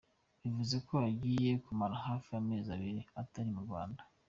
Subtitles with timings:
[0.41, 4.01] Bivuze ko agiye kumara hafi amezi abiri atari mu Rwanda.